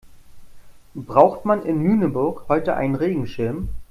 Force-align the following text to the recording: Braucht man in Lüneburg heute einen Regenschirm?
Braucht 0.95 1.45
man 1.45 1.61
in 1.63 1.83
Lüneburg 1.83 2.45
heute 2.49 2.73
einen 2.75 2.95
Regenschirm? 2.95 3.69